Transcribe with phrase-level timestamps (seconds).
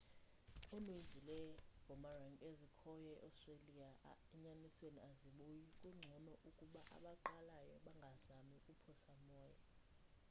[0.77, 3.89] uninzi lwee-boomerang ezikhoyo e-australia
[4.35, 9.59] enyanisweni azibuyi kungcono ukuba abaqalayo bangazami ukuphosa moya